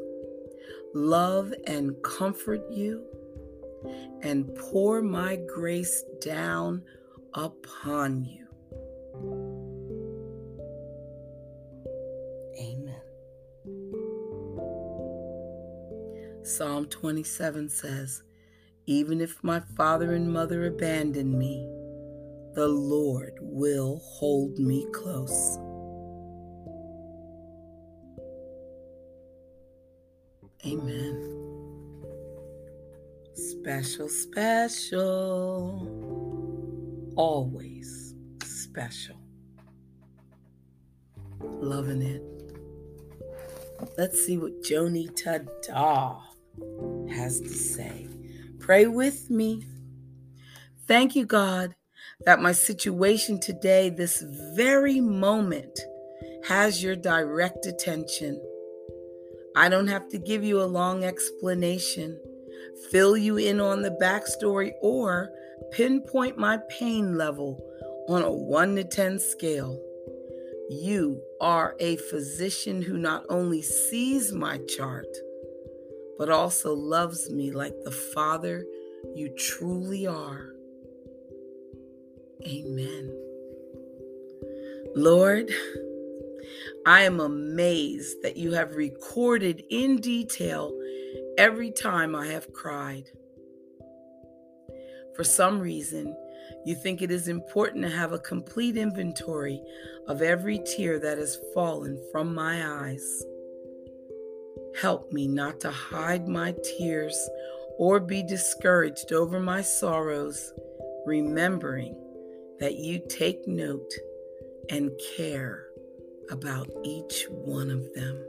love 0.93 1.53
and 1.67 2.01
comfort 2.03 2.61
you, 2.71 3.03
and 4.21 4.55
pour 4.55 5.01
my 5.01 5.35
grace 5.53 6.05
down 6.21 6.83
upon 7.33 8.23
you. 8.23 9.42
Psalm 16.43 16.85
27 16.87 17.69
says, 17.69 18.21
Even 18.85 19.21
if 19.21 19.41
my 19.43 19.61
father 19.77 20.13
and 20.13 20.31
mother 20.31 20.65
abandon 20.65 21.37
me, 21.37 21.65
the 22.53 22.67
Lord 22.67 23.37
will 23.41 23.99
hold 24.03 24.59
me 24.59 24.85
close. 24.91 25.57
Amen. 30.65 31.29
Special, 33.35 34.09
special. 34.09 35.87
Always 37.15 38.15
special. 38.43 39.15
Loving 41.39 42.01
it. 42.01 42.21
Let's 43.97 44.25
see 44.25 44.37
what 44.37 44.61
Joni 44.61 45.09
Tada 45.11 46.32
has 47.09 47.39
to 47.39 47.49
say. 47.49 48.07
Pray 48.59 48.87
with 48.87 49.29
me. 49.29 49.65
Thank 50.87 51.15
you, 51.15 51.25
God, 51.25 51.75
that 52.25 52.41
my 52.41 52.51
situation 52.51 53.39
today, 53.39 53.89
this 53.89 54.23
very 54.55 54.99
moment, 54.99 55.79
has 56.47 56.83
your 56.83 56.95
direct 56.95 57.65
attention. 57.65 58.41
I 59.55 59.69
don't 59.69 59.87
have 59.87 60.09
to 60.09 60.17
give 60.17 60.43
you 60.43 60.61
a 60.61 60.65
long 60.65 61.03
explanation, 61.03 62.19
fill 62.91 63.15
you 63.15 63.37
in 63.37 63.59
on 63.59 63.81
the 63.81 63.97
backstory, 64.01 64.71
or 64.81 65.29
pinpoint 65.71 66.37
my 66.37 66.59
pain 66.69 67.17
level 67.17 67.59
on 68.07 68.21
a 68.21 68.31
1 68.31 68.75
to 68.75 68.83
10 68.83 69.19
scale. 69.19 69.79
You 70.69 71.21
are 71.39 71.75
a 71.79 71.97
physician 71.97 72.81
who 72.81 72.97
not 72.97 73.25
only 73.29 73.61
sees 73.61 74.31
my 74.33 74.59
chart, 74.77 75.07
but 76.17 76.29
also 76.29 76.73
loves 76.73 77.29
me 77.29 77.51
like 77.51 77.75
the 77.83 77.91
Father 77.91 78.65
you 79.15 79.29
truly 79.37 80.07
are. 80.07 80.53
Amen. 82.45 83.13
Lord, 84.95 85.49
I 86.85 87.01
am 87.01 87.19
amazed 87.19 88.21
that 88.21 88.37
you 88.37 88.51
have 88.51 88.75
recorded 88.75 89.63
in 89.69 89.97
detail 89.97 90.77
every 91.37 91.71
time 91.71 92.15
I 92.15 92.27
have 92.27 92.53
cried. 92.53 93.09
For 95.15 95.23
some 95.23 95.59
reason, 95.59 96.15
you 96.65 96.75
think 96.75 97.01
it 97.01 97.11
is 97.11 97.27
important 97.27 97.83
to 97.83 97.89
have 97.89 98.13
a 98.13 98.19
complete 98.19 98.77
inventory 98.77 99.61
of 100.07 100.21
every 100.21 100.59
tear 100.59 100.99
that 100.99 101.17
has 101.17 101.39
fallen 101.53 102.01
from 102.11 102.33
my 102.33 102.85
eyes. 102.87 103.23
Help 104.81 105.11
me 105.11 105.27
not 105.27 105.59
to 105.61 105.71
hide 105.71 106.27
my 106.27 106.53
tears 106.77 107.29
or 107.77 107.99
be 107.99 108.23
discouraged 108.23 109.11
over 109.11 109.39
my 109.39 109.61
sorrows, 109.61 110.53
remembering 111.05 111.95
that 112.59 112.75
you 112.75 113.01
take 113.09 113.47
note 113.47 113.91
and 114.69 114.91
care 115.15 115.65
about 116.29 116.69
each 116.83 117.25
one 117.29 117.69
of 117.69 117.93
them. 117.93 118.25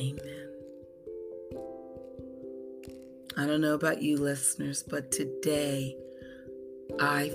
Amen. 0.00 0.48
I 3.36 3.46
don't 3.46 3.60
know 3.60 3.74
about 3.74 4.02
you 4.02 4.18
listeners, 4.18 4.82
but 4.82 5.10
today 5.10 5.96
I 7.00 7.34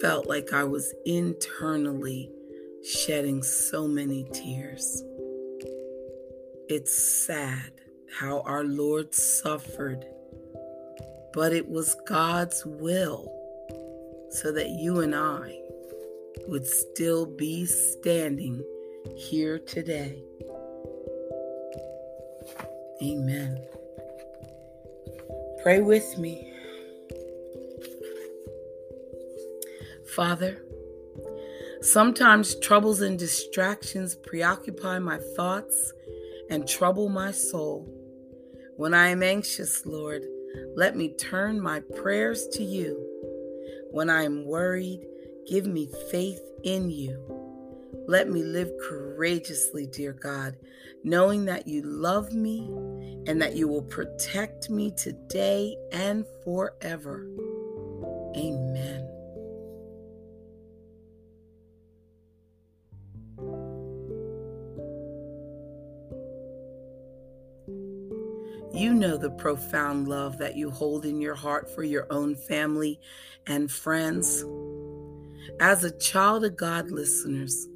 felt 0.00 0.28
like 0.28 0.52
I 0.52 0.64
was 0.64 0.94
internally 1.04 2.30
shedding 2.84 3.42
so 3.42 3.88
many 3.88 4.26
tears. 4.32 5.02
It's 6.66 7.26
sad 7.26 7.72
how 8.18 8.40
our 8.40 8.64
Lord 8.64 9.14
suffered, 9.14 10.06
but 11.34 11.52
it 11.52 11.68
was 11.68 11.94
God's 12.06 12.64
will 12.64 13.30
so 14.30 14.50
that 14.50 14.70
you 14.70 15.00
and 15.00 15.14
I 15.14 15.60
would 16.48 16.66
still 16.66 17.26
be 17.26 17.66
standing 17.66 18.64
here 19.14 19.58
today. 19.58 20.22
Amen. 23.02 23.60
Pray 25.62 25.82
with 25.82 26.16
me. 26.16 26.50
Father, 30.14 30.64
sometimes 31.82 32.54
troubles 32.54 33.02
and 33.02 33.18
distractions 33.18 34.14
preoccupy 34.14 34.98
my 34.98 35.18
thoughts 35.36 35.92
and 36.50 36.68
trouble 36.68 37.08
my 37.08 37.30
soul. 37.30 37.88
When 38.76 38.94
I 38.94 39.08
am 39.08 39.22
anxious, 39.22 39.86
Lord, 39.86 40.24
let 40.76 40.96
me 40.96 41.14
turn 41.14 41.60
my 41.60 41.80
prayers 41.80 42.46
to 42.52 42.62
you. 42.62 43.00
When 43.90 44.10
I 44.10 44.24
am 44.24 44.44
worried, 44.44 45.06
give 45.46 45.66
me 45.66 45.88
faith 46.10 46.40
in 46.62 46.90
you. 46.90 47.20
Let 48.06 48.28
me 48.28 48.42
live 48.42 48.70
courageously, 48.82 49.86
dear 49.86 50.12
God, 50.12 50.56
knowing 51.04 51.44
that 51.46 51.66
you 51.66 51.82
love 51.82 52.32
me 52.32 52.68
and 53.26 53.40
that 53.40 53.56
you 53.56 53.68
will 53.68 53.82
protect 53.82 54.68
me 54.68 54.90
today 54.90 55.76
and 55.92 56.26
forever. 56.44 57.26
Amen. 58.36 59.03
You 68.84 68.92
know 68.92 69.16
the 69.16 69.30
profound 69.30 70.08
love 70.08 70.36
that 70.36 70.56
you 70.56 70.70
hold 70.70 71.06
in 71.06 71.18
your 71.18 71.34
heart 71.34 71.74
for 71.74 71.82
your 71.82 72.06
own 72.10 72.34
family 72.34 73.00
and 73.46 73.72
friends. 73.72 74.44
As 75.58 75.84
a 75.84 75.98
child 75.98 76.44
of 76.44 76.58
God, 76.58 76.90
listeners, 76.90 77.66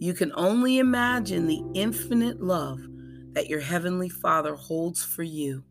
you 0.00 0.12
can 0.12 0.32
only 0.34 0.78
imagine 0.78 1.46
the 1.46 1.62
infinite 1.74 2.42
love 2.42 2.80
that 3.34 3.48
your 3.48 3.60
Heavenly 3.60 4.08
Father 4.08 4.56
holds 4.56 5.04
for 5.04 5.22
you. 5.22 5.62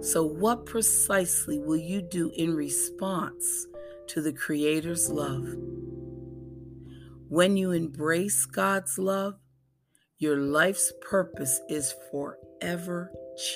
So, 0.00 0.22
what 0.22 0.64
precisely 0.64 1.58
will 1.58 1.76
you 1.76 2.02
do 2.02 2.30
in 2.36 2.54
response 2.54 3.66
to 4.06 4.22
the 4.22 4.32
Creator's 4.32 5.10
love? 5.10 5.56
When 7.28 7.56
you 7.56 7.72
embrace 7.72 8.46
God's 8.46 8.96
love, 8.96 9.34
your 10.18 10.36
life's 10.36 10.92
purpose 11.00 11.60
is 11.68 11.92
forever 12.12 12.46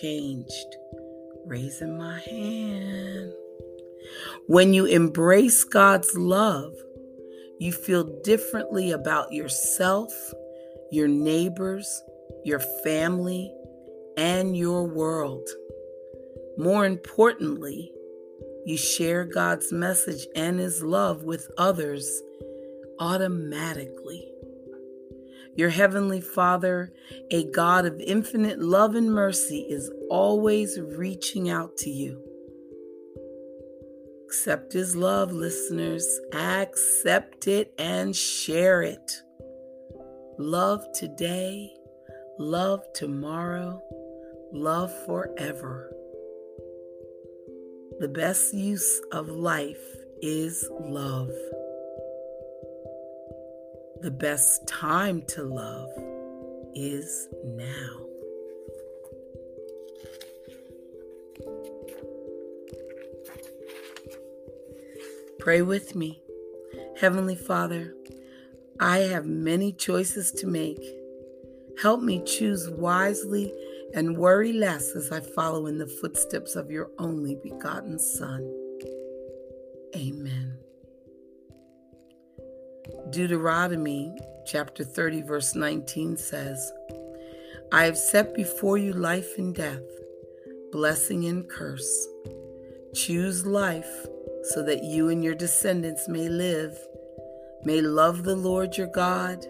changed. 0.00 0.76
Raising 1.46 1.96
my 1.96 2.18
hand. 2.20 3.32
When 4.46 4.74
you 4.74 4.86
embrace 4.86 5.64
God's 5.64 6.16
love, 6.16 6.74
you 7.58 7.72
feel 7.72 8.04
differently 8.22 8.92
about 8.92 9.32
yourself, 9.32 10.12
your 10.90 11.08
neighbors, 11.08 12.02
your 12.44 12.60
family, 12.82 13.52
and 14.16 14.56
your 14.56 14.84
world. 14.84 15.48
More 16.56 16.84
importantly, 16.84 17.92
you 18.64 18.76
share 18.76 19.24
God's 19.24 19.72
message 19.72 20.26
and 20.34 20.58
His 20.58 20.82
love 20.82 21.24
with 21.24 21.50
others 21.58 22.22
automatically. 22.98 24.29
Your 25.56 25.70
Heavenly 25.70 26.20
Father, 26.20 26.92
a 27.30 27.44
God 27.44 27.84
of 27.84 28.00
infinite 28.00 28.60
love 28.60 28.94
and 28.94 29.12
mercy, 29.12 29.66
is 29.68 29.90
always 30.08 30.78
reaching 30.80 31.50
out 31.50 31.76
to 31.78 31.90
you. 31.90 32.22
Accept 34.26 34.72
His 34.72 34.94
love, 34.94 35.32
listeners. 35.32 36.06
Accept 36.32 37.48
it 37.48 37.74
and 37.78 38.14
share 38.14 38.82
it. 38.82 39.22
Love 40.38 40.86
today, 40.94 41.70
love 42.38 42.82
tomorrow, 42.94 43.82
love 44.52 44.92
forever. 45.04 45.92
The 47.98 48.08
best 48.08 48.54
use 48.54 49.02
of 49.12 49.28
life 49.28 49.84
is 50.22 50.66
love. 50.80 51.30
The 54.02 54.10
best 54.10 54.66
time 54.66 55.22
to 55.28 55.42
love 55.42 55.90
is 56.74 57.28
now. 57.44 58.00
Pray 65.38 65.60
with 65.60 65.94
me. 65.94 66.22
Heavenly 66.98 67.36
Father, 67.36 67.94
I 68.80 69.00
have 69.00 69.26
many 69.26 69.70
choices 69.72 70.32
to 70.32 70.46
make. 70.46 70.82
Help 71.82 72.00
me 72.00 72.22
choose 72.24 72.70
wisely 72.70 73.52
and 73.94 74.16
worry 74.16 74.54
less 74.54 74.96
as 74.96 75.12
I 75.12 75.20
follow 75.20 75.66
in 75.66 75.76
the 75.76 75.86
footsteps 75.86 76.56
of 76.56 76.70
your 76.70 76.90
only 76.98 77.34
begotten 77.42 77.98
Son. 77.98 78.50
Amen. 79.94 80.19
Deuteronomy 83.10 84.16
chapter 84.46 84.84
30, 84.84 85.22
verse 85.22 85.56
19 85.56 86.16
says, 86.16 86.72
I 87.72 87.84
have 87.84 87.98
set 87.98 88.34
before 88.34 88.78
you 88.78 88.92
life 88.92 89.36
and 89.36 89.52
death, 89.52 89.82
blessing 90.70 91.24
and 91.24 91.48
curse. 91.48 92.06
Choose 92.94 93.44
life 93.44 94.06
so 94.44 94.62
that 94.62 94.84
you 94.84 95.08
and 95.08 95.24
your 95.24 95.34
descendants 95.34 96.08
may 96.08 96.28
live, 96.28 96.78
may 97.64 97.80
love 97.80 98.22
the 98.22 98.36
Lord 98.36 98.76
your 98.76 98.86
God, 98.86 99.44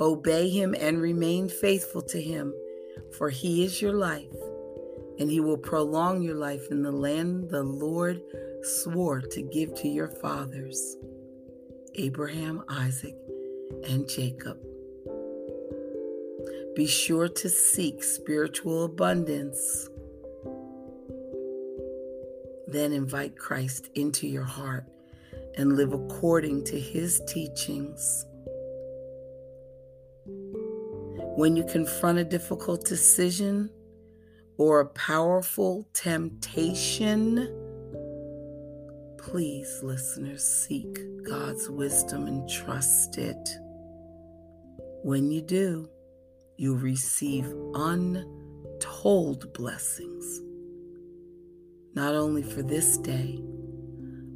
obey 0.00 0.48
him, 0.48 0.74
and 0.78 1.00
remain 1.00 1.48
faithful 1.48 2.02
to 2.02 2.20
him, 2.20 2.52
for 3.16 3.30
he 3.30 3.64
is 3.64 3.80
your 3.80 3.94
life, 3.94 4.34
and 5.20 5.30
he 5.30 5.38
will 5.38 5.58
prolong 5.58 6.22
your 6.22 6.36
life 6.36 6.72
in 6.72 6.82
the 6.82 6.92
land 6.92 7.50
the 7.50 7.62
Lord 7.62 8.20
swore 8.62 9.20
to 9.20 9.42
give 9.42 9.74
to 9.76 9.88
your 9.88 10.08
fathers, 10.08 10.96
Abraham, 11.96 12.62
Isaac, 12.68 13.14
and 13.88 14.08
Jacob. 14.08 14.58
Be 16.74 16.86
sure 16.86 17.28
to 17.28 17.48
seek 17.48 18.04
spiritual 18.04 18.84
abundance. 18.84 19.88
Then 22.68 22.92
invite 22.92 23.38
Christ 23.38 23.88
into 23.94 24.26
your 24.26 24.44
heart 24.44 24.84
and 25.56 25.76
live 25.76 25.92
according 25.92 26.64
to 26.64 26.78
his 26.78 27.22
teachings. 27.26 28.26
When 31.36 31.56
you 31.56 31.64
confront 31.64 32.18
a 32.18 32.24
difficult 32.24 32.84
decision 32.84 33.70
or 34.58 34.80
a 34.80 34.86
powerful 34.86 35.86
temptation, 35.94 37.36
please, 39.18 39.82
listeners, 39.82 40.44
seek 40.44 40.98
God's 41.26 41.68
wisdom 41.68 42.28
and 42.28 42.48
trust 42.48 43.18
it. 43.18 43.58
When 45.02 45.30
you 45.30 45.42
do, 45.42 45.88
you'll 46.56 46.76
receive 46.76 47.52
untold 47.74 49.52
blessings, 49.52 50.40
not 51.94 52.14
only 52.14 52.44
for 52.44 52.62
this 52.62 52.96
day, 52.98 53.40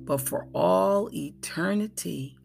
but 0.04 0.20
for 0.20 0.48
all 0.52 1.08
eternity. 1.14 2.36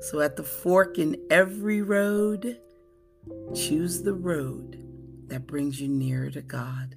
So, 0.00 0.20
at 0.20 0.36
the 0.36 0.44
fork 0.44 0.98
in 0.98 1.16
every 1.30 1.82
road, 1.82 2.60
choose 3.54 4.02
the 4.02 4.14
road 4.14 4.78
that 5.28 5.46
brings 5.46 5.80
you 5.80 5.88
nearer 5.88 6.30
to 6.30 6.42
God. 6.42 6.94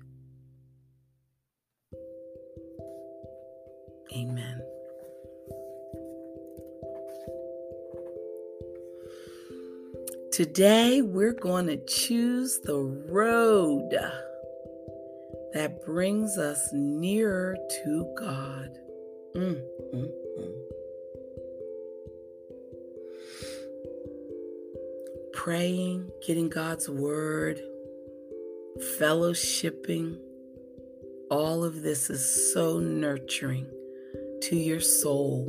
Amen. 4.16 4.62
Today, 10.32 11.02
we're 11.02 11.34
going 11.34 11.68
to 11.68 11.78
choose 11.86 12.60
the 12.60 12.78
road 13.10 13.90
that 15.54 15.84
brings 15.84 16.38
us 16.38 16.70
nearer 16.72 17.58
to 17.84 18.16
God. 18.18 18.70
Mm, 19.36 19.62
mm, 19.94 20.10
mm. 20.40 20.54
Praying, 25.34 26.12
getting 26.26 26.50
God's 26.50 26.88
word, 26.88 27.60
fellowshipping, 29.00 30.20
all 31.32 31.64
of 31.64 31.82
this 31.82 32.10
is 32.10 32.54
so 32.54 32.80
nurturing 32.80 33.68
to 34.44 34.56
your 34.56 34.82
soul, 34.82 35.48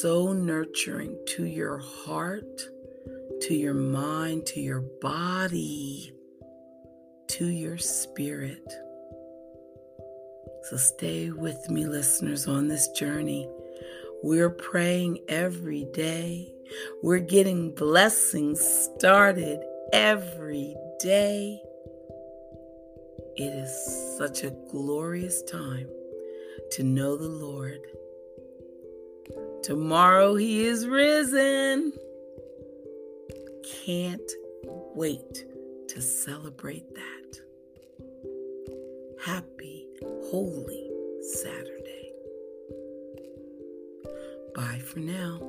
so 0.00 0.32
nurturing 0.32 1.18
to 1.26 1.44
your 1.44 1.78
heart 1.78 2.68
to 3.42 3.54
your 3.54 3.74
mind, 3.74 4.46
to 4.46 4.60
your 4.60 4.80
body, 4.80 6.12
to 7.28 7.46
your 7.46 7.78
spirit. 7.78 8.72
So 10.64 10.76
stay 10.76 11.30
with 11.30 11.70
me, 11.70 11.86
listeners, 11.86 12.48
on 12.48 12.68
this 12.68 12.88
journey. 12.88 13.48
We're 14.22 14.50
praying 14.50 15.20
every 15.28 15.86
day. 15.92 16.52
We're 17.02 17.20
getting 17.20 17.74
blessings 17.74 18.60
started 18.60 19.60
every 19.92 20.74
day. 20.98 21.60
It 23.36 23.52
is 23.54 24.16
such 24.18 24.42
a 24.42 24.56
glorious 24.70 25.42
time 25.42 25.88
to 26.72 26.82
know 26.82 27.16
the 27.16 27.28
Lord. 27.28 27.80
Tomorrow 29.62 30.36
He 30.36 30.64
is 30.64 30.86
risen 30.86 31.92
can't 33.84 34.32
wait 34.94 35.44
to 35.88 36.00
celebrate 36.00 36.92
that. 36.94 37.40
Happy 39.24 39.86
Holy 40.30 40.90
Saturday. 41.20 42.12
Bye 44.54 44.80
for 44.84 45.00
now. 45.00 45.40